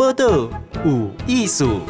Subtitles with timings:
[0.00, 0.48] 报道
[0.82, 1.82] 有艺术。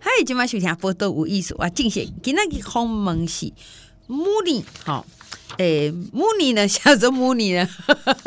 [0.00, 3.52] 嗨，今晚收听报道有艺术啊，正是今仔日访问是
[4.08, 5.06] 穆尼，好，
[5.58, 7.68] 诶，穆尼呢，叫做穆尼呢，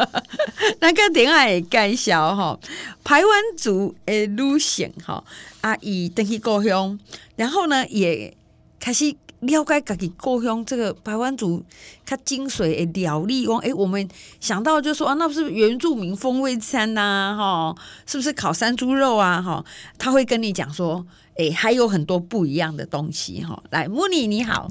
[0.80, 2.58] 那个电话会介绍哈，
[3.04, 5.22] 排湾族诶女性哈，
[5.60, 6.98] 啊，伊登去故乡，
[7.36, 8.34] 然后呢，也
[8.80, 9.14] 开始。
[9.42, 11.64] 了解自己故乡这个台湾族
[12.06, 14.08] 较精髓的料理，讲、欸、诶，我们
[14.40, 17.76] 想到就说啊，那不是原住民风味餐呐、啊，哈，
[18.08, 19.64] 是不是烤山猪肉啊，哈，
[19.98, 21.06] 他会跟你讲说，
[21.38, 24.68] 诶、欸，还有很多不一样的东西，哈，来，穆尼你好，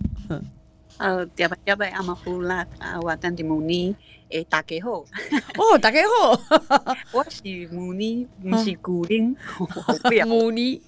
[0.97, 3.95] 呃，第八第八阿玛呼啦啊，我当的穆尼，
[4.31, 5.05] 诶，大家好，
[5.59, 6.41] 哦，大家好，
[7.13, 9.37] 我是穆尼，不是古灵，
[10.27, 10.81] 穆尼。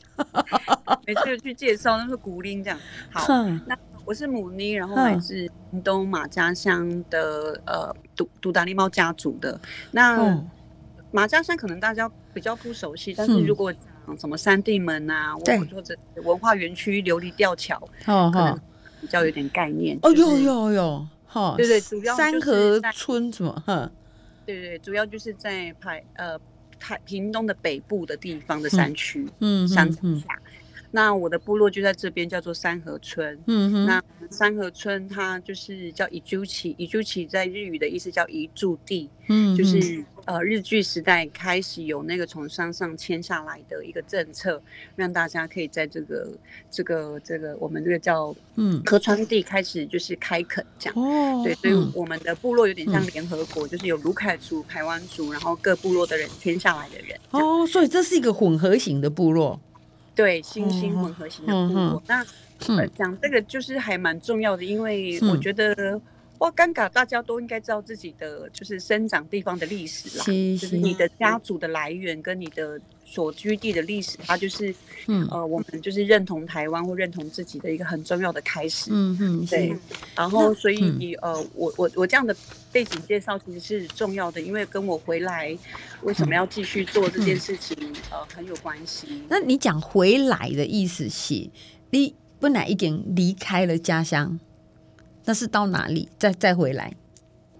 [1.06, 2.78] 每次去介绍那是古灵这样。
[3.10, 3.26] 好，
[3.66, 5.34] 那我是母妮，然后来自
[5.70, 9.58] 屏东马家乡的呃独独达利猫家族的。
[9.90, 10.44] 那
[11.10, 18.60] 马家乡可能大家比较不熟悉，但是如果讲什么三地门啊，或者文化园区琉璃吊桥，可能
[19.00, 19.98] 比较有点概念。
[20.02, 23.62] 哦，有有有，哈，对对，主要三河村什么？
[23.66, 23.90] 哈，
[24.44, 26.38] 对对，主要就是在排呃。
[26.78, 30.22] 台屏东的北部的地方的山区，嗯，山下，嗯，
[30.96, 33.38] 那我的部落就在这边，叫做三河村。
[33.46, 44.58] 嗯哼，那三河村它就是叫伊珠起，伊珠起在日语的意思叫移住地，嗯，就是呃日据时代开始有那个从山上迁下来的一个政策，
[44.94, 46.32] 让大家可以在这个
[46.70, 50.98] 这个这个我们这个叫嗯河川地开始就是开垦这样。
[50.98, 57.20] 哦，对，所以我们的部落有点像联合国，嗯，就是有卢凯族、台湾族，然后各部落的人迁下来的人。
[57.32, 59.60] 哦，所以这是一个混合型的部落。
[60.16, 62.02] 对，新兴混合型的部落。
[62.08, 62.26] 嗯、
[62.76, 66.00] 那讲、嗯、这个就是还蛮重要的，因为我觉得
[66.38, 72.80] 哇，尴尬，大家都应该知道自己的就是生长地方的历史啦，就是你的家族的来源跟你的。
[73.08, 74.74] 所居地的历史，它就是，
[75.06, 79.74] 嗯，呃，我们就是认同台湾或认同自己的一个很重要的开始，嗯嗯，对。
[80.16, 82.36] 然后，所以，呃，我我我这样的
[82.72, 85.56] 背景介绍其实是重要的，因为跟我回来
[86.02, 87.76] 为什么要继续做这件事情，
[88.10, 89.22] 呃，很有关系。
[89.28, 91.48] 那你讲回来的意思是，
[91.90, 94.38] 你本来已经离开了家乡，
[95.24, 96.92] 那是到哪里再再回来？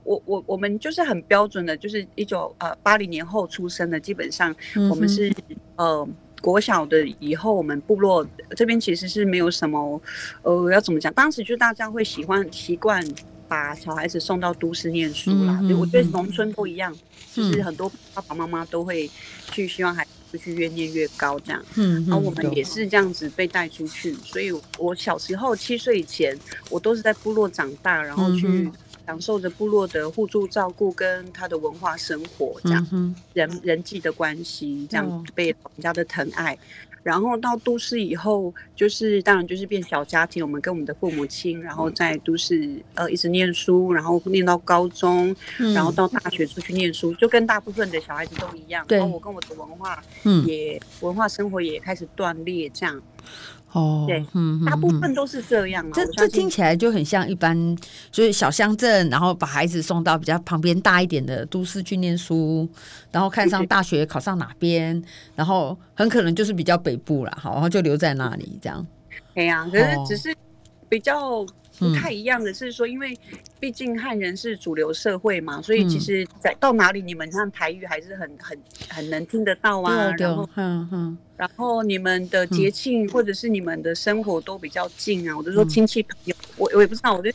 [0.07, 4.55] 我我我们就是很标准的，就是一九呃八零年后出生的，基本上
[4.89, 5.29] 我们是、
[5.77, 6.09] 嗯、呃
[6.41, 8.25] 国小的以后，我们部落
[8.55, 10.01] 这边其实是没有什么
[10.43, 13.05] 呃要怎么讲，当时就大家会喜欢习惯
[13.49, 15.59] 把小孩子送到都市念书啦。
[15.63, 16.95] 嗯、我觉得农村不一样，
[17.37, 19.11] 嗯、就是很多爸爸妈妈都会
[19.51, 21.61] 去希望孩子去越念越高这样。
[21.75, 26.39] 嗯，然后我们也是这样子被带出去，所以我小时候七岁以前，
[26.71, 28.47] 我都是在部落长大，然后去。
[28.47, 28.73] 嗯
[29.07, 36.55] 享受着部落的互助照顾跟他的文化生活，这样、嗯、人人际的关系，这样被人家的疼爱。
[36.55, 36.59] 哦、
[37.05, 48.85] 然后到都市以后，就是当然就是变小家庭，我们跟我们的父母亲，然后在都市呃一直念书，然后念到高中，嗯、然后到大学出去念书，就跟大部分的小孩子都一样。
[48.89, 50.03] 对然后我跟我的文化
[50.47, 53.01] 也、嗯、文化生活也开始断裂，这样。
[53.73, 55.85] 哦，对，嗯，大部分都是这样。
[55.93, 57.77] 这这听起来就很像一般，
[58.11, 62.69] 就是小乡镇，然后把孩子送到比较旁边大一点的都市去念书，
[63.11, 65.03] 然后看上 大学考上哪边，
[65.35, 68.87] 然后很可能就是比较北部了，好，然后就留在那里这样。
[69.35, 70.35] 对呀，可是只是
[70.89, 71.45] 比较。
[71.79, 73.19] 不太一样的是说，因为
[73.61, 80.13] 毕竟汉人是主流社会嘛，所以其实在到哪里，你们看台语还是很很很能听得到啊。
[80.19, 80.49] 然后，
[81.37, 85.37] 然后你们的节庆或者是你们的生活都比较近啊。
[85.37, 87.31] 我就说亲戚朋友，我我也不知道，我就，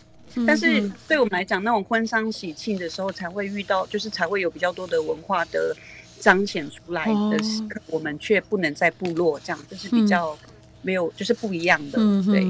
[0.48, 5.76] 但是对我们来讲，那种婚丧喜庆的时候才会遇到，就是才会有比较多的文化的
[6.20, 10.38] 彰显出来的时刻，我们却不能在部落这样，就是比较
[10.82, 12.42] 没有，就是不一样的，对，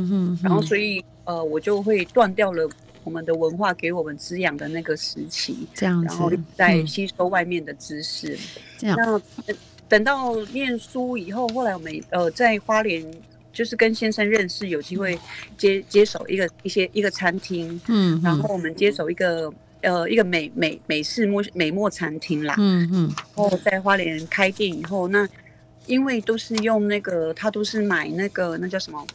[0.41, 1.03] 然后所以。
[1.23, 2.67] 呃，我就会断掉了
[3.03, 8.35] 我们的文化给我们滋养的那个时期，这样，然后再吸收外面的知识，
[8.75, 8.97] 这样。
[8.97, 9.53] 那
[9.87, 13.05] 等到念书以后，后来我们呃在花莲
[13.53, 15.17] 就是跟先生认识，有机会
[15.55, 25.29] 接接手一个一些一个餐厅，嗯，然后我们接手一个呃一个美美美式墨美墨餐厅啦，嗯嗯，然后在花莲开店以后，那
[25.85, 29.05] 因为都是用那个他都是买那个那叫什么？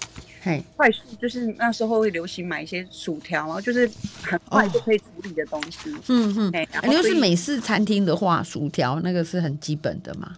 [0.76, 3.90] 快速就是那时候会流行买一些薯条，然后就是
[4.22, 5.92] 很快就可以处理的东西。
[6.06, 10.36] 嗯嗯，哎，如果是美式餐厅的话，薯条那个是很基本的嘛。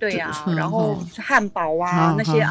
[0.00, 2.44] 对呀，然后汉堡啊那些，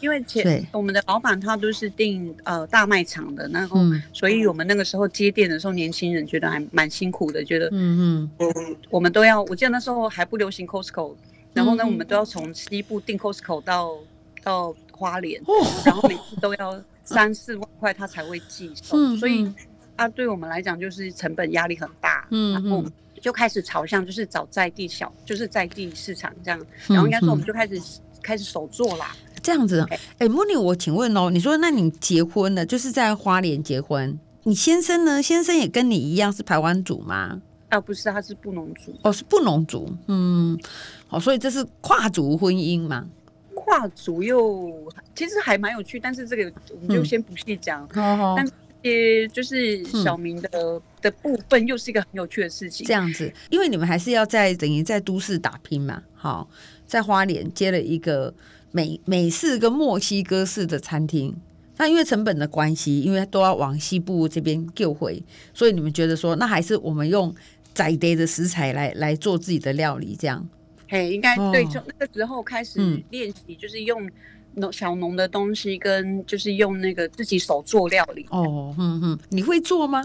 [0.00, 11.14] 因为前我们的老板他都是订呃大卖场的，然后、嗯、所以我们那个时候接店的时候，年轻人觉得还蛮辛苦的，觉得嗯嗯，我们都要，我记得那时候还不流行 Costco，
[11.52, 13.96] 然后呢，嗯、我们都要从西部订 Costco 到
[14.42, 15.52] 到花莲，哦、
[15.84, 19.52] 然后每次都要三四万块他才会寄 送，嗯、所以
[19.96, 22.84] 啊，对我们来讲就是成本压力很大，嗯，然后
[23.20, 27.82] 就开始朝向就是找在地小，就是在地市场这样，然后应该说我们就开始、嗯、
[28.22, 29.14] 开始手做啦。
[29.42, 35.22] 这样子，哎、欸，慕妮，我请问哦，你说那你结婚了，就是在花莲结婚，你先生呢？
[35.22, 37.40] 先生也跟你一样是台湾族吗？
[37.70, 38.94] 啊，不是，他是布农族。
[39.02, 40.58] 哦，是布农族，嗯，
[41.08, 43.06] 好，所以这是跨族婚姻嘛？
[43.54, 44.70] 跨族又
[45.14, 47.88] 其实还蛮有趣，但是这个我们就先不细讲。
[47.94, 48.46] 嗯、但
[48.84, 52.86] 是就是小明的、嗯、的部分，又是一个很有趣的事情。
[52.86, 56.46] 这样子，因为你们还是要在等于在都市打拼嘛，好，
[56.86, 58.34] 在花莲接了一个。
[58.72, 61.34] 美美式跟墨西哥式的餐厅，
[61.76, 65.20] 那因为成本的关系，因为都要往西部这边救回，
[65.52, 67.34] 所以你们觉得说，那还是我们用
[67.74, 70.46] 在地的食材来来做自己的料理，这样？
[70.88, 72.80] 嘿，应该对，从那个时候开始
[73.10, 74.10] 练习，就是用
[74.54, 78.26] 农小农的东西，跟就是用那个自己手做料理。
[78.30, 80.02] 哦，嗯嗯，你会做吗？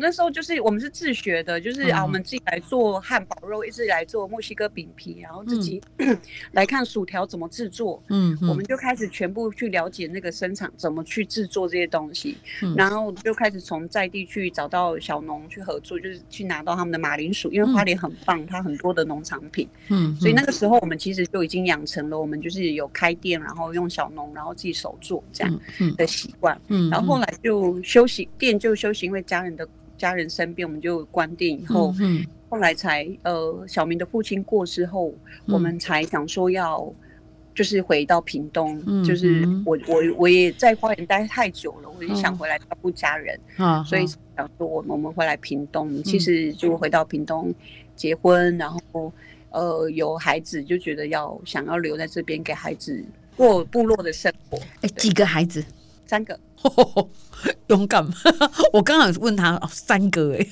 [0.00, 6.18] 那时候就是我们是自学的，就是啊，我们自己来做汉堡肉，一直来做墨西哥饼皮，然后自己、嗯、
[6.52, 8.02] 来看薯条怎么制作。
[8.08, 19.68] 嗯，我们就开始全部去了解那个生产怎么去制作这些东西，嗯、然后就开始从在地去找到小农去合作，就是去拿到他们的马铃薯，因为花莲很棒，它很多的农产品。
[19.88, 25.60] 嗯，所以那个时候我们其实就已经养成了我们就是有开店，然后用小农，然后自己手做这样
[25.96, 26.58] 的习惯。
[26.68, 29.68] 嗯，然后后来就休息，店就休息，因为家人的。
[29.98, 35.12] 家人生病，我们就关店以后，嗯、后来才呃，小明的父亲过世后，
[35.46, 36.90] 嗯、我们才想说要
[37.54, 47.52] 就是回到屏东，嗯、就是我我我也在花园待太久了，我也想回来照顾家人，哦、所以想说我们我们回来屏东，嗯、其实就回到屏东
[47.96, 49.12] 结婚，然后
[49.50, 53.04] 呃有孩子，就觉得要想要留在这边给孩子
[53.36, 54.58] 过部落的生活。
[54.82, 55.64] 哎，几个孩子？
[56.06, 56.38] 三个。
[57.68, 58.12] 勇敢吗？
[58.72, 60.46] 我刚刚问他三个 哎，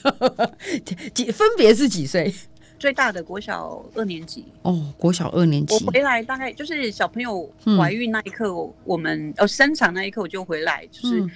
[1.15, 2.33] 几分别是几岁？
[2.79, 5.75] 最大的国小二年级哦，国小二年级。
[5.75, 8.53] 我回来大概就是小朋友怀孕那一刻，
[8.85, 11.27] 我们呃生产那一刻我就回来，就是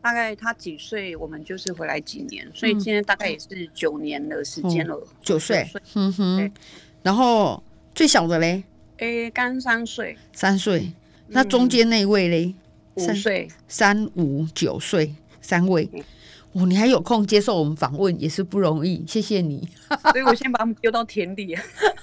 [0.00, 5.04] 大概他几岁，我们就是回来几年，所以现在大概也是九年的时间了。
[5.20, 6.52] 九岁，嗯哼。
[7.02, 7.60] 然后
[7.92, 8.62] 最小的嘞？
[8.98, 10.16] 诶，刚三岁。
[10.32, 10.92] 三岁。
[11.26, 12.54] 那中间那位嘞？
[12.94, 15.12] 五岁，三五九岁，
[15.44, 15.88] 三位，
[16.52, 19.68] 哦，你还有空接受我们访问，也是不容易，谢谢你。
[20.10, 21.54] 所以我先把他们丢到田里。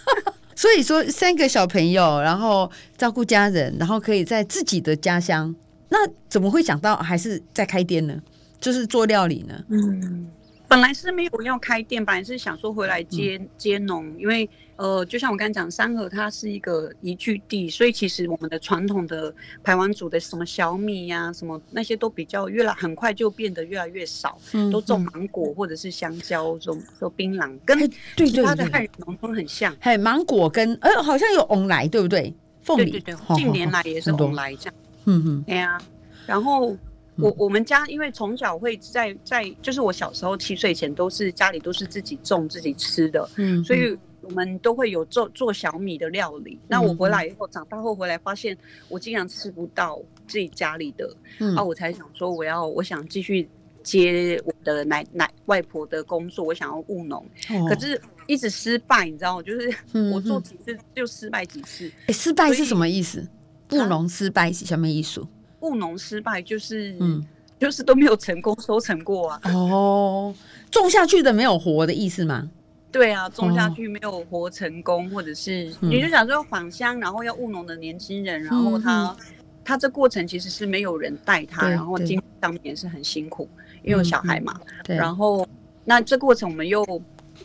[0.56, 5.56] 所以说，三个小朋友，然后照顾家人，然后可以在自己的家乡，
[5.90, 5.98] 那
[6.30, 8.22] 怎么会想到还是在开店呢？
[8.60, 9.64] 就是做料理呢？
[9.70, 10.30] 嗯。
[10.72, 27.78] 本来是没有要开店，本来是想说回来接、嗯、接农，因为呃，就像我刚才讲，三河它是一个宜居地，所以其实我们的传统的排湾族的什么小米呀、啊，什么那些都比较越来很快就变得越来越少，嗯、都种芒果或者是香蕉，种种槟榔，跟
[28.16, 29.76] 其他的汉人农村很像。
[29.82, 32.34] 嘿，芒果跟呃好像有翁来，对不对？
[32.62, 34.74] 凤梨，对对对，近年来也是翁来这样。
[35.04, 35.78] 嗯嗯，对呀，
[36.26, 36.78] 然后。
[37.22, 46.54] 我我们家因为从小会在在，就是我小时候七岁前都是家里都是自己种自己吃的，嗯，所以我们都会有做做小米的料理。
[46.54, 48.58] 嗯、那我回来以后，长大后回来发现
[48.90, 53.48] 我竟然吃不到自己家里的，嗯，啊，我才想说我要我想继续
[53.84, 59.44] 接我的奶奶外婆的工作，我想要务农，哦、可是一直失败，你知道吗？
[59.44, 59.74] 就是
[60.14, 61.88] 我做几次就失败几次。
[61.88, 63.28] 哎、欸，失败是什么意思？
[63.72, 65.26] 务农失败是什么意思？
[65.62, 67.26] 务农失败就是，嗯，
[67.60, 69.42] 就是都没有成功收成过啊。
[69.46, 70.34] 哦，
[70.70, 72.50] 种下去的没有活的意思吗？
[72.92, 79.16] 对啊，种下去没有活成功，或者是你就想说返乡，然后要务农的年轻人，然后他
[79.64, 83.48] 他这过程其实是没有人带他，然后经济上面也是很辛苦，
[83.84, 84.60] 因为有小孩嘛。
[84.84, 84.98] 对。
[84.98, 85.48] 然后
[85.86, 86.84] 那这过程我们又，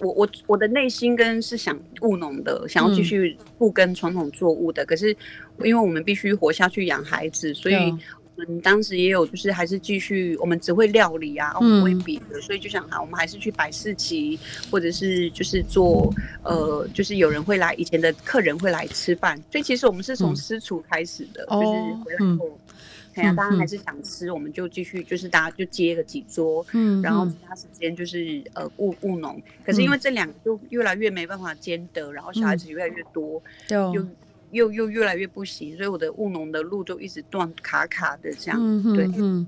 [0.01, 5.17] 我我我的内心跟是想务农的，想要继续不跟传统作物的，可是。
[5.65, 7.77] 因为我们必须活下去养孩子，所以
[8.37, 14.39] 我们当时也有就是还是继续，我们只会料理啊，我们不会别的，所以就想哈，我们还是去摆市集，
[14.71, 16.13] 或者是就是做
[16.43, 22.61] 呃，就是有人会来，以前的客人会来吃饭，所以其实我们是从私厨开始的，就是回来后，
[23.17, 34.07] 哎呀，大家还是想吃，我们就继续就是大家就接个几桌，嗯，然后其他时间就是呃务务农，可是因为这两个就越来越没办法兼得，然后小孩子越来越多，就。
[34.53, 38.57] 又又越来越不行，所以我的务农的路就一直断卡卡的这样。
[38.59, 39.45] 嗯对，嗯。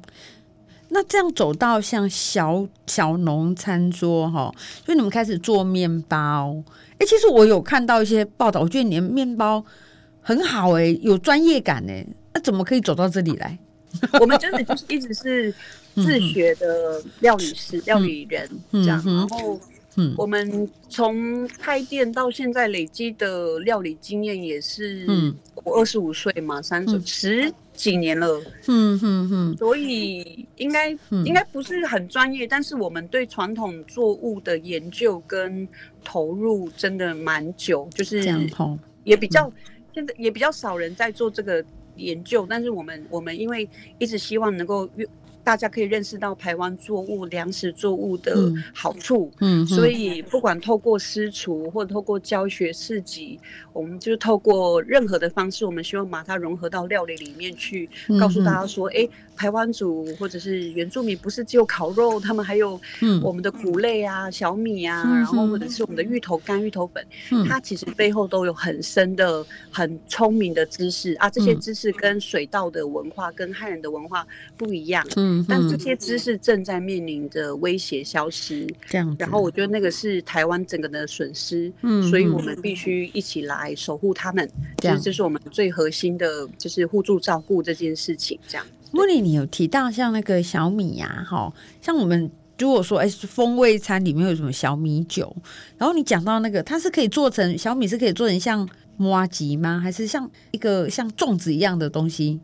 [0.88, 4.52] 那这样走到像小小农餐桌哈，
[4.84, 6.62] 所以你们开始做面包。
[6.94, 9.64] 哎、欸，其实我有看到一些报道，我觉得你的面包
[10.20, 12.06] 很好哎、欸，有专业感哎、欸。
[12.38, 13.58] 那怎么可以走到这里来？
[14.20, 15.52] 我们真的就是一直是
[15.96, 19.60] 自学的料理师、嗯、料理人这样，嗯、然后。
[20.00, 35.66] 嗯，我们从开店到现在累积的料理经验也是，嗯，我二十五岁嘛，三十、嗯、十几年了，嗯嗯嗯，所以应该、嗯、应该不是很专业，但是我们对传统作物的研究跟
[36.04, 38.22] 投入真的蛮久，就是
[39.02, 39.52] 也比较、嗯、
[39.94, 41.64] 现在也比较少人在做这个
[41.98, 45.06] 研究，但是我们我们因为一直希望能够越。
[45.42, 53.40] 大家可以认识到台湾作物、粮食作物的好处，嗯，嗯，所以不管透过私厨或者透过教学市集，
[53.72, 57.88] 我们就透过任何的方式，我们希望把它融合到料理里面去，
[58.20, 62.78] 告诉大家说，哎、台湾族或者是原住民，不是只有烤肉，他们还有
[63.22, 67.02] 我们的谷类啊、小米啊，然后或者是我们的芋头干、芋头粉，
[67.48, 71.14] 它其实背后都有很深的、很聪明的知识。
[71.14, 71.30] 啊。
[71.38, 74.26] 这些知识跟水稻的文化、跟汉人的文化
[74.56, 78.66] 不一样，嗯，但这些知识正在面临着威胁消失。
[78.88, 84.48] 这样，然后我觉得那个是台湾整个的损失，嗯，所以我们必须一起来守护他们。
[84.78, 88.38] 其实这是我们最核心的，就是互助照顾这件事情。
[88.48, 88.66] 这样。
[88.92, 91.52] 茉莉，你有提到像那个小米呀，哈，
[91.82, 95.36] 像我们如果说哎，风味餐里面有什么小米酒，
[95.76, 98.66] 然后你讲到那个，它是可以做成小米是可以做成像
[98.96, 99.78] 摩吉吗？
[99.78, 102.40] 还是像一个像粽子一样的东西？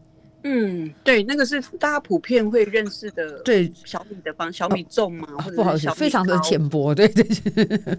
[0.46, 7.98] 嗯，对，那个是大家普遍会认识的，对小米的方小米粽嘛，或者不好意思，非常的浅薄，对对对。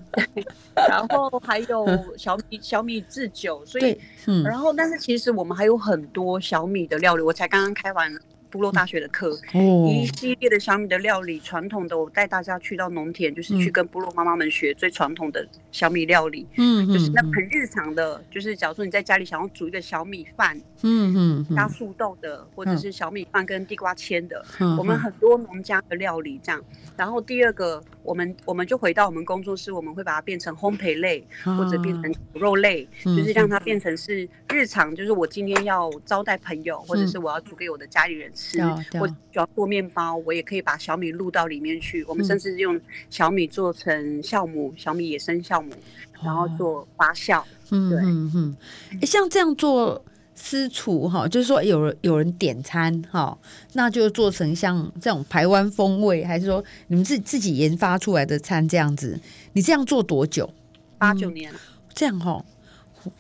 [0.88, 8.16] 然后还有小米小米制酒，所以嗯，然后但是其实我们还有很多小米的料理，我才刚刚开完。
[8.56, 21.68] 部落大学的课，嗯、一系列的小米的料理，传统的我带大家去到农田，就是去跟部落妈妈们学最传统的小米料理，嗯，就是那很日常的，就是假如说你在家里想要煮一个小米饭，嗯嗯，加。
[21.76, 26.64] 素豆的，或者是小米饭跟地瓜签的，嗯、我们很多农家的料理这样。
[26.96, 38.60] 然后第二个，我们我们就回到我们工作室，我们会把它变成烘焙类，或者变成肉类，啊、就是让它变成是日常，就是我今天要招待朋友，嗯、或者是我要煮给我的家里人吃，
[38.94, 42.04] 我做面包，我也可以把小米录到里面去。
[42.06, 45.72] 我们甚至用小米做成酵母，小米野生酵母，
[46.24, 47.44] 然后做发酵。
[47.72, 50.04] 嗯、对，嗯嗯，像这样做。
[50.36, 53.38] 私厨哈，就是说有人有人点餐哈，
[53.74, 59.20] 那就做成像这种台湾风味，还是说你们自自己研发出来的餐这样子？
[59.54, 60.54] 你这样做多久？
[60.98, 61.54] 八九年，
[61.94, 62.44] 这样哈。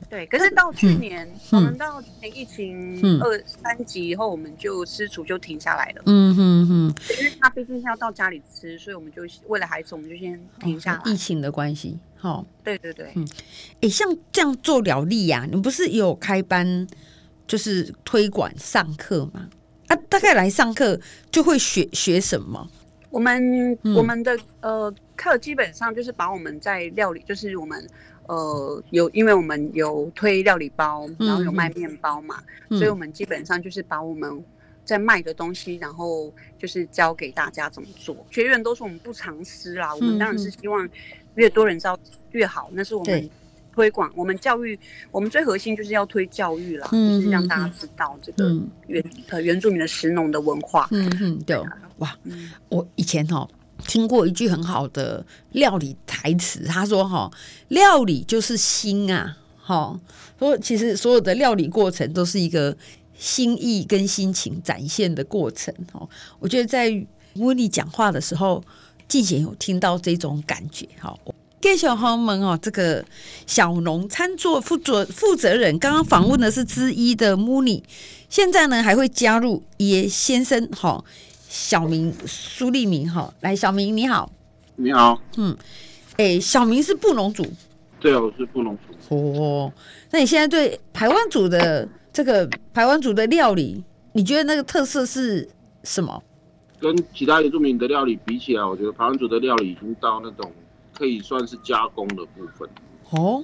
[0.09, 6.01] 对，可是到去年，我们到去年疫情二三级以后，我们就私厨就停下来了。
[6.07, 11.11] 嗯哼哼，因为他毕竟是要到家里吃，所以我们就为了孩子，我们就先停下来。
[11.11, 12.45] 疫情的关系，哈。
[12.63, 13.27] 对对对，嗯，
[13.81, 16.87] 哎，像这样做料理呀，你不是有开班？
[17.47, 19.47] 就是推广上课吗，
[19.85, 22.67] 啊，大概来上课就会学学什么？
[23.11, 27.87] 我们、嗯、我们的呃课基本上就是把我们在料理，就是我们
[28.25, 34.43] 呃有，因为我们有推料理包，然后有卖面包嘛，嗯、所以我们基本上就是把我们
[34.83, 38.17] 在卖的东西，然后就是教给大家怎么做。
[38.31, 40.89] 学员都说我们不藏私啦，我们当然是希望
[41.35, 41.97] 越多人知道
[42.31, 43.29] 越好，那是我们。
[43.75, 44.79] 推广我们教育，
[45.11, 48.49] 我们最核心就是要推教育啦，嗯、就是让大家知道这个
[48.87, 50.87] 原、嗯、呃原住民的食农的文化。
[50.91, 51.57] 嗯嗯，对，
[51.97, 53.45] 哇，嗯、我以前哦
[53.85, 57.29] 听过一句很好的料理台词，他说哈，
[57.67, 59.99] 料理就是心啊，哈，
[60.39, 62.73] 说其实所有的料理过程都是一个
[63.13, 65.75] 心意跟心情展现的过程。
[65.91, 66.07] 哦，
[66.39, 68.63] 我觉得在温妮讲话的时候，
[69.07, 71.17] 静贤有听到这种感觉，哈。
[71.61, 73.03] 给小朋友们哦，这个
[73.47, 77.81] 小农餐桌负责负责人，刚刚访问的是之一的 money，
[78.29, 81.03] 现在呢还会加入耶先生哈，
[81.49, 84.31] 小明苏立明哈，来小明你好，
[84.75, 85.57] 你好，嗯，
[86.17, 87.43] 哎，小明是布农族，
[87.99, 89.15] 对啊，我是布农族。
[89.15, 89.73] 哦，
[90.11, 93.83] 那你现在对台湾族的这个台湾族的料理，
[94.13, 95.49] 你觉得那个特色是
[95.83, 96.21] 什么？
[96.79, 100.51] 跟其他原住民的料理比起来，我觉得排湾族的料理已经到那种。
[100.97, 102.65] 可以算是加工的部分
[103.09, 103.43] 哦，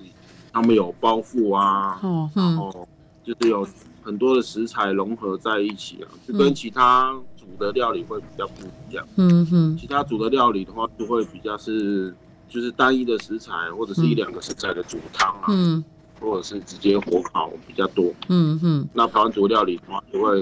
[0.54, 2.88] 他们有包覆啊，哦，然后
[3.26, 3.68] 就是有
[4.02, 9.06] 很多的食材融合在一起啊，就跟其他煮的料理会比较不一样。
[9.18, 12.16] 嗯哼，其他煮的料理的话，就会比较是
[12.48, 15.48] 就是单一的食材或者是一两个食材的煮汤啊。
[15.50, 15.84] 嗯，
[16.22, 18.14] 或者是直接火烤比较多。
[18.30, 18.88] 嗯哼。
[18.94, 20.42] 那排湾族料理的话，就会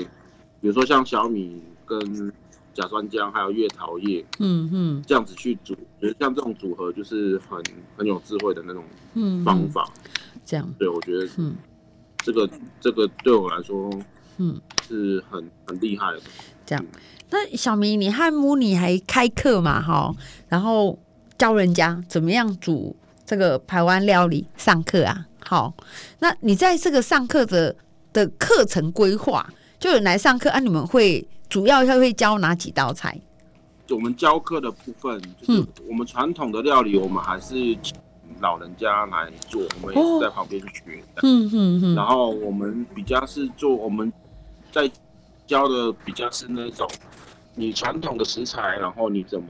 [0.61, 2.28] 比如说像小米跟
[2.79, 7.61] 甲酸浆还有月桃叶，嗯嗯，这样子去煮，觉得像这种组合就是很
[7.97, 8.83] 很有智慧的那种
[9.43, 9.91] 方法。
[10.45, 11.55] 这样，对，我觉得，嗯，
[12.19, 13.89] 这个这个对我来说，
[14.37, 16.21] 嗯，是很很厉害的。
[16.65, 16.85] 这样，
[17.29, 19.81] 那小明，你和母你还开课嘛？
[19.81, 20.15] 哈，
[20.47, 20.97] 然后
[21.37, 22.95] 教人家怎么样煮
[23.25, 25.25] 这个台湾料理，上课啊。
[25.41, 25.73] 好，
[26.19, 27.75] 那你在这个上课的
[28.13, 29.47] 的课程规划，
[29.79, 30.59] 就有人来上课啊？
[30.59, 33.19] 你们会主要会会教哪几道菜？
[33.89, 37.97] 我们教课的部分，就是我们传统的料理，我们还是请
[38.39, 41.03] 老人家来做，我们也是在旁边学。
[41.23, 41.95] 嗯嗯嗯。
[41.95, 44.11] 然后我们比较是做我们
[44.71, 44.89] 在。
[45.49, 46.87] 教的比较是那种，
[47.55, 49.49] 你传统的食材，然后你怎么，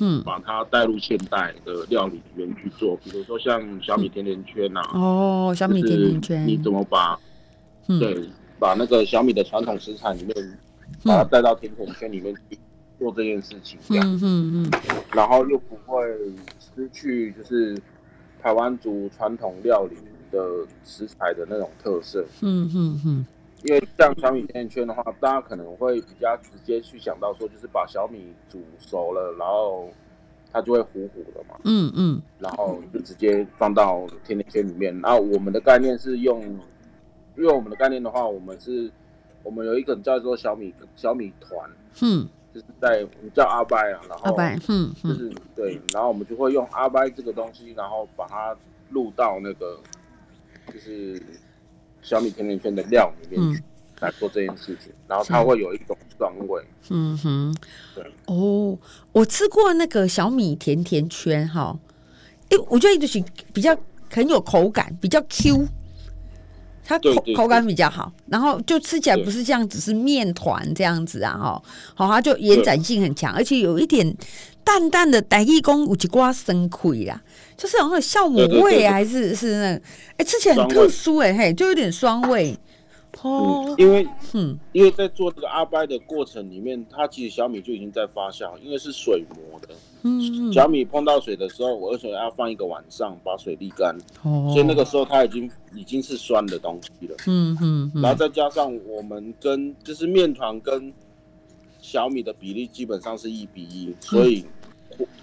[0.00, 7.16] 嗯，把它带入现代的料理里面去做，比如说像小米甜甜圈呐、啊，哦，小米甜甜圈，你怎么把，
[7.86, 10.58] 对，把那个小米的传统食材里面，
[11.04, 12.58] 把它带到甜甜圈里面去
[12.98, 14.70] 做这件事情，这样，嗯嗯，
[15.14, 16.02] 然后又不会
[16.58, 17.76] 失去就是
[18.42, 19.96] 台湾族传统料理
[20.30, 23.26] 的食材的那种特色，嗯嗯嗯。
[23.64, 29.90] 因为像小米甜甜圈的话，大家可能会比较直接去想到说，就是把小米煮熟了，然后
[30.50, 31.60] 它就会糊糊的嘛。
[31.64, 32.22] 嗯嗯。
[32.38, 34.98] 然后就直接放到甜甜圈里面。
[35.02, 36.40] 然后我们的概念是用，
[37.36, 38.90] 因为我们的概念的话，我们是，
[39.42, 41.70] 我们有一个叫做小米小米团。
[42.02, 42.28] 嗯。
[42.52, 48.56] 就是在我们叫阿拜啊，然后阿拜，嗯，就是对，然后我们就会用阿拜这个东西，然后把它
[48.90, 49.78] 录到那个，
[50.72, 51.22] 就是。
[52.02, 53.62] 小米甜甜圈的料里面去
[54.00, 56.64] 来做这件事情，嗯、然后它会有一种酸味。
[56.88, 57.54] 嗯哼，
[57.94, 58.78] 对哦，
[59.12, 61.78] 我吃过那个小米甜甜圈哈，
[62.48, 63.76] 哎，我觉得就是比较
[64.10, 65.68] 很有口感，比较 Q，
[66.90, 71.62] 它口口感比较好，然后就吃起来不是像只是面团这样子啊哈，
[71.94, 74.12] 好，它就延展性很强，而且有一点
[74.64, 77.22] 淡淡的台语讲有一寡生葵啦。
[77.56, 79.80] 就是有那种酵母味，还是是那个，哎、
[80.16, 82.58] 欸，吃起来很特殊哎，嘿，就有点酸味。
[83.22, 89.68] 哦、嗯，因为嗯，因为在做这个阿拜的过程里面，它其实小米就已经在发酵，因为是水磨的。
[90.02, 93.96] 嗯，小米碰到水的时候，我而且要放一个晚上把水沥干。
[94.22, 97.16] 哦，所以那个时候它已经已经是酸的东西了。
[97.26, 100.92] 嗯嗯，然后再加上我们跟就是面团跟
[101.80, 104.44] 小米的比例基本上是一比一，所以。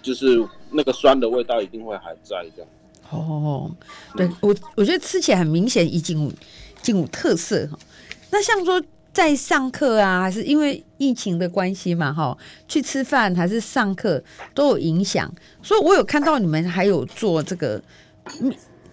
[0.02, 2.72] 就是那个酸的味道一定会还在这样。
[3.12, 3.70] 哦，
[4.16, 6.32] 对我我觉得吃起来很明显，已经有
[6.82, 7.78] 经有特色哈。
[8.32, 8.82] 那像说
[9.18, 15.28] 在上课啊，还是因为疫情的关系嘛哈，去吃饭还是上课都有影响。
[15.64, 17.82] 所以我有看到你们还有做这个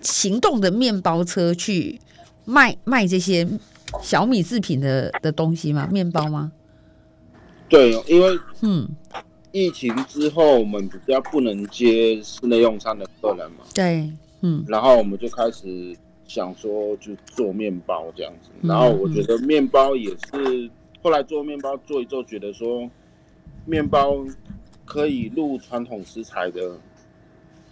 [0.01, 2.01] 行动的面包车去
[2.47, 3.47] 卖卖这些
[4.01, 5.87] 小米制品的的东西吗？
[5.93, 6.51] 面包吗？
[7.69, 8.89] 对，因为嗯。
[9.53, 13.59] 疫情之后，我们比较不能接室内用餐的客人嘛。
[13.75, 14.11] 对，
[14.41, 14.65] 嗯。
[14.67, 15.95] 然后我们就开始
[16.27, 18.51] 想说，就做面包这样子。
[18.63, 20.71] 然后我觉得面包也是，
[21.03, 22.89] 后来做面包做一做，觉得说
[23.67, 24.25] 面包
[24.85, 26.77] 可以入传统食材的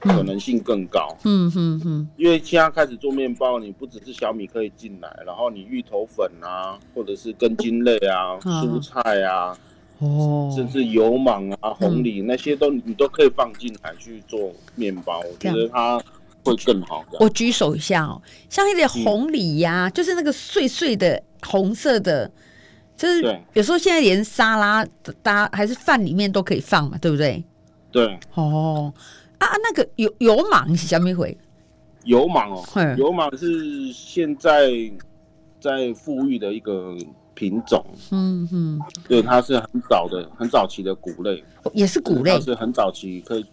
[0.00, 1.16] 可能性更高。
[1.24, 2.08] 嗯嗯嗯。
[2.16, 9.56] 因为现在开始做面包，你不只是小米可以进来，然后你芋头粉啊，或者是根茎类啊、蔬菜啊。
[9.98, 16.02] 哦，甚至油芒啊、红藜、嗯、那些都你都可以放进来去做面包，我觉得它
[16.44, 17.04] 会更好。
[17.20, 22.30] 我举手一下哦，像一点红藜呀，嗯、就是那个碎碎的红色的，
[22.96, 24.84] 就是有时候现在连沙拉
[25.22, 27.42] 搭还是饭里面都可以放嘛，对不对？
[27.90, 28.18] 对。
[28.34, 28.92] 哦
[29.38, 31.36] 啊，那个油油芒是什么回？
[32.04, 32.64] 油芒哦，
[32.96, 34.70] 油芒是现在
[35.60, 36.96] 在富裕的一个。
[37.34, 38.78] 品种，嗯嗯，
[39.08, 43.46] 对，它是很早的、很早期的谷类，也是谷类，它是很早期可以，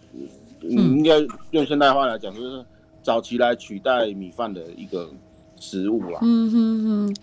[0.60, 1.14] 嗯，应该
[1.52, 2.64] 用现代话来讲，就是
[3.10, 5.10] 早期来取代米饭的一个
[5.58, 6.20] 食物啦。
[6.22, 7.16] 嗯哼哼，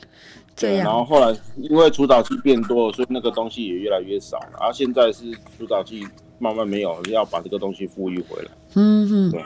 [0.53, 0.85] 这样。
[0.85, 4.49] 然后后来因为除藻剂变多了，所以那个东西也越来越少了。
[4.59, 6.05] 然后现在是除藻剂
[6.39, 8.51] 慢慢没有，要把这个东西复育回来。
[8.73, 9.41] 嗯哼，对，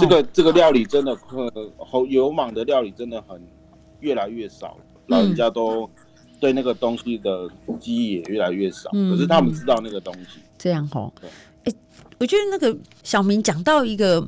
[0.00, 3.40] 这个这个料理真的，呃，油芒的料理真的很
[4.00, 5.88] 越来越少，老人家都。
[6.40, 7.46] 对那个东西的
[7.78, 10.40] 记忆也越来越少，嗯、可是他们知道那个东西。
[10.56, 11.12] 这样吼，
[11.64, 11.72] 哎，
[12.18, 14.26] 我觉得那个小明讲到一个，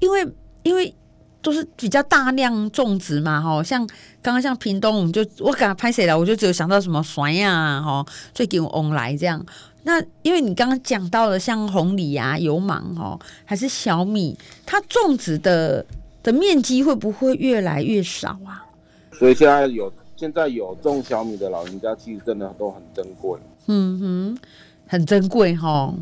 [0.00, 0.26] 因为
[0.64, 0.92] 因为
[1.40, 3.86] 都是比较大量种植嘛，哈，像
[4.20, 9.44] 刚刚像屏东，我们就我给他拍谁了，我就只有想到什么酸呀，哈，最近翁来这样。
[9.84, 15.84] 那因为你刚刚讲到了像红藜啊、油芒哈，还是小米，它种植的
[16.22, 18.64] 的面积会不会越来越少啊？
[19.12, 23.38] 所以现在有现在有种小米的老人家，其实真的都很珍贵。
[23.66, 24.38] 嗯哼，
[24.86, 25.94] 很珍贵哈。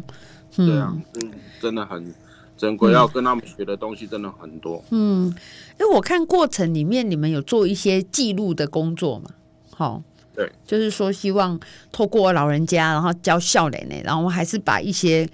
[0.56, 2.14] 嗯、对啊，嗯，真的很
[2.62, 4.80] 珍贵，要跟他们学的东西真的很多。
[4.90, 5.26] 嗯，
[5.80, 9.30] 因为我看过程里面你们有做一些记录的工作嘛？
[9.70, 10.00] 好。
[10.34, 15.28] 对，就是说希望透过老人家，然后教笑脸呢，然后还是把一些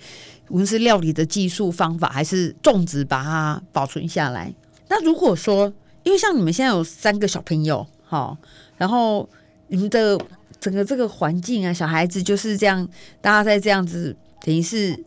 [0.48, 4.52] 无论是料理的技术方法，还是种植，把它保存下来。
[4.88, 8.36] 那如果说，因为像你们现在有三个小朋友，好，
[8.76, 9.28] 然后
[9.68, 10.18] 你们的
[10.58, 12.88] 整个这个环境啊，小孩子就是这样，
[13.20, 14.98] 大家在这样子，等于是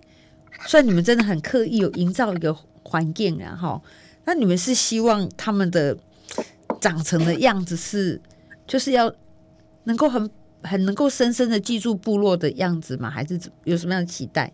[0.67, 3.81] 算你们真的很刻意有营造一个环境然后。
[4.25, 5.97] 那你们是希望他们的
[6.79, 8.21] 长成的样子是，
[8.67, 9.13] 就是要。
[9.85, 10.29] 能够很
[10.61, 13.09] 很能够深深的记住部落的样子吗？
[13.09, 14.53] 还是有什么样的期待？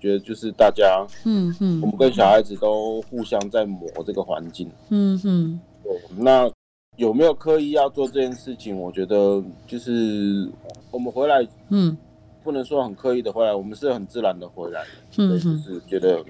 [0.00, 5.60] 觉得就是大家，嗯嗯，我们跟小孩子都互相在磨这个环境，嗯哼。
[5.84, 6.50] 对，那
[6.96, 8.74] 有没有刻意要做这件事情？
[8.74, 10.50] 我觉得就是
[10.90, 11.94] 我们回来，嗯，
[12.42, 14.84] 不能说很刻意的回来，我们是很自然的回来，
[15.16, 16.24] 嗯，就是觉得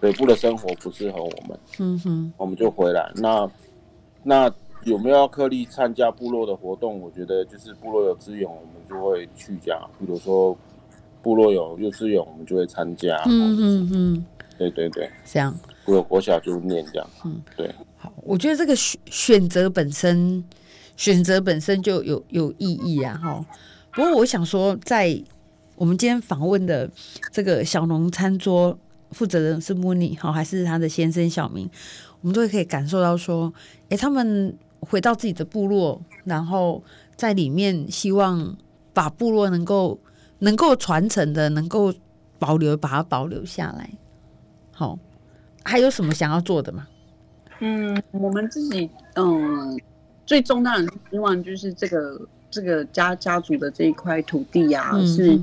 [0.00, 3.12] 北部的生活不适合我们，嗯哼，我们就回来。
[3.16, 3.50] 那
[4.22, 4.52] 那。
[4.84, 7.00] 有没有要刻意参加部落的活动？
[7.00, 9.80] 我觉得就是部落有资源，我们就会去这样。
[9.98, 10.56] 比如说
[11.22, 13.16] 部落有幼稚园，我们就会参加。
[13.26, 14.24] 嗯嗯嗯，
[14.56, 15.52] 对对对，这样。
[15.84, 17.10] 部落国小就念这样。
[17.24, 17.68] 嗯，对。
[17.96, 20.44] 好，我觉得这个选选择本身，
[20.96, 23.18] 选择本身就有有意义啊。
[23.20, 23.44] 哈，
[23.92, 25.20] 不过我想说，在
[25.76, 26.90] 我们今天访问的
[27.30, 28.76] 这个小农餐桌
[29.12, 31.70] 负责人是慕尼，哈，还是他的先生小明，
[32.20, 33.52] 我们都会可以感受到说，
[33.88, 34.56] 哎，他们。
[34.78, 36.84] 回到自己的部落，然后
[37.16, 38.56] 在里面希望
[38.92, 39.98] 把部落能够
[40.40, 41.92] 能够传承的，能够
[42.38, 43.90] 保留，把它保留下来。
[44.70, 44.96] 好，
[45.64, 46.86] 还有什么想要做的吗？
[47.60, 49.80] 嗯，我们自己嗯，
[50.24, 55.42] 最重大的希望就是这个这个家家族的这一块土地呀、啊，嗯、是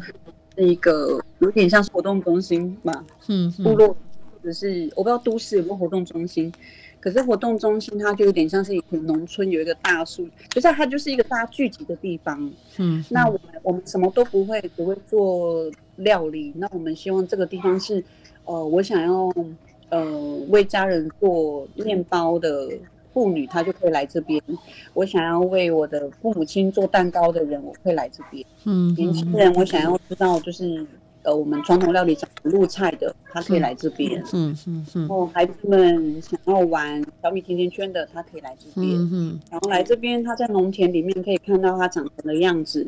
[0.57, 3.05] 是一个有点像是活动中心嘛。
[3.27, 3.95] 嗯，部落或
[4.43, 6.51] 者是我不知道都市有没有活动中心。
[6.99, 12.39] 可是活动中心它就有点像是一个农村，有一个大树，就是它就是一个大家聚集的地方。
[12.77, 16.53] 嗯，嗯，那我们我们什么都不会，只会做料理。
[16.55, 18.01] 那我们希望这个地方是，
[18.45, 19.29] 呃，我想要
[19.89, 20.05] 呃
[20.47, 22.69] 为家人做面包的
[23.13, 24.41] 妇女，她就可以来这边。
[24.93, 28.45] 我想要为我的父母亲做蛋糕的人，我会来这边。
[28.65, 30.85] 嗯，嗯，年轻人，我想要知道就是。
[31.25, 34.21] 呃，我们传统料理讲入菜的，他可以来这边。
[34.33, 35.01] 嗯嗯嗯。
[35.03, 38.93] 然后孩子们想要玩小米甜甜圈的，他可以来这边。
[39.09, 42.85] 嗯，然后来这边，他在农田里面可以看到他长成的样子，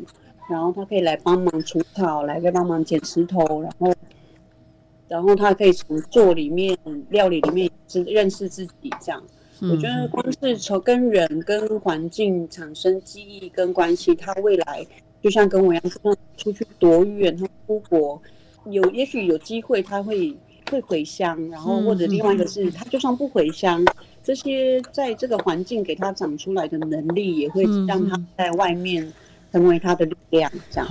[0.50, 3.94] 然后他可以来帮忙除草，来可以帮忙捡石头，然后，
[5.08, 6.76] 然后他可以从做里面
[7.08, 9.22] 料理里面认认识自己这样。
[9.60, 14.86] 我觉得光是从跟人跟环境产生记忆跟关系，他未来。
[15.22, 18.22] 就像跟我一样，出出去多远，他出国
[18.66, 20.36] 有，也许有机会他会
[20.70, 23.84] 会回乡，然后或者另外一个是，他就算不回乡，
[24.22, 29.10] 这些在这个环境给他长出来的能力，也会让他在外面
[29.50, 30.52] 成为他的力量。
[30.70, 30.88] 这样，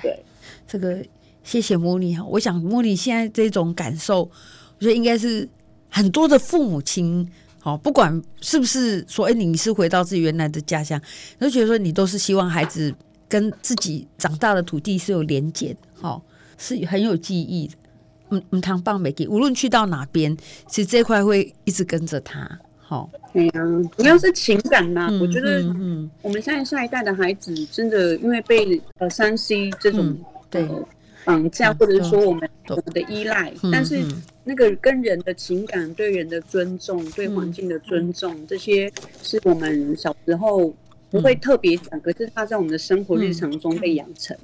[0.00, 0.18] 对，
[0.66, 1.04] 这个
[1.42, 2.24] 谢谢莫莉哈。
[2.24, 5.46] 我想莫莉现在这种感受，我觉得应该是
[5.90, 7.28] 很多的父母亲，
[7.60, 11.00] 好，不管是不是说，哎，你是回到自己原来的家乡，
[11.38, 12.92] 都觉得说你都是希望孩子。
[13.30, 16.20] 跟自己长大的土地是有连结的，好，
[16.58, 17.74] 是很有记忆的。
[18.30, 22.58] 嗯嗯，糖棒美给，无论去到哪边，其实这块会一直跟着他。
[22.80, 23.52] 好，对呀，
[23.96, 25.06] 主要是情感呐。
[25.12, 30.18] 嗯、我觉得，嗯，我们现在下一代的孩子，真的因为被呃三 C 这种
[30.50, 30.68] 对
[31.24, 34.02] 绑架，或者是说我们我们的依赖，嗯、但是
[34.44, 40.74] 那个跟人的情感、对人的尊重、对环境的尊重，嗯、这些是我们小时候。
[41.12, 44.36] 不会特别讲，可是他在我们的生活日常中被养成，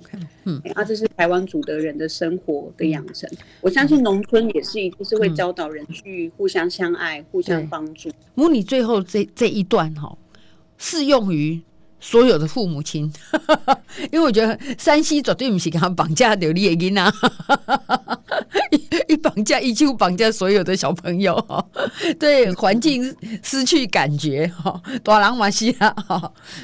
[0.43, 3.31] 嗯，啊，这是台湾族的人的生活的养成。
[3.61, 8.11] 我相信农村也是，就是会教导人去互相相爱、互相帮助。
[8.35, 10.19] 母女最后这这一段哈，
[10.77, 11.63] 适用于
[12.09, 13.13] 所有的父母亲，
[14.13, 17.13] 因为我觉得山西绝对不是给他绑架的猎鹰啊，
[18.71, 21.37] 一 一绑架一就绑架所有的小朋友，
[22.17, 24.47] 对环境失去感觉。
[24.57, 25.93] 哈，大人嘛是啊，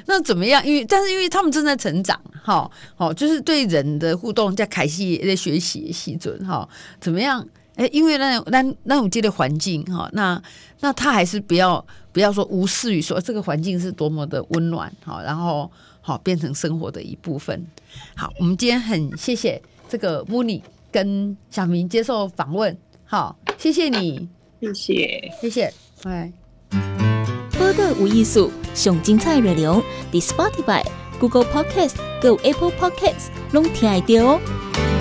[0.06, 0.64] 那怎么样？
[0.64, 6.38] 因为但是因为他们正在成长，哈，好，就是对人的互动在凯西也在学习习准。
[6.46, 6.68] 哈，
[7.00, 7.44] 怎么样？
[7.74, 10.40] 哎，因为那那那种这个环境哈，那
[10.80, 15.70] 那他还是不要不要说无视于说这个环境是多么的温暖哈，然后
[16.00, 17.66] 好变成生活的一部分。
[18.14, 24.28] 好，我们今天很谢谢这个慕尼跟小明接受访问，好，谢谢你，
[24.60, 25.72] 谢谢，谢谢，
[26.02, 26.32] 拜。
[27.58, 30.84] 报道有艺术，上精彩内容，伫 Spotify、
[31.18, 34.91] Google Podcast、Go Apple Podcasts 拢听得到哦。